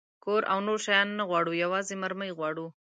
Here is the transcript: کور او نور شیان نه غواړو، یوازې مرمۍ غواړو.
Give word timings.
کور 0.23 0.41
او 0.51 0.59
نور 0.67 0.79
شیان 0.85 1.07
نه 1.19 1.23
غواړو، 1.29 1.51
یوازې 1.63 1.95
مرمۍ 2.03 2.31
غواړو. 2.37 2.67